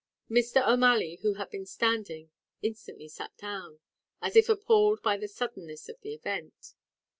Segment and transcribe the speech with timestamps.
[0.31, 0.67] Mr.
[0.67, 2.31] O'Malley, who had been standing,
[2.63, 3.79] instantly sat down,
[4.19, 6.73] as if appalled by the suddenness of the event.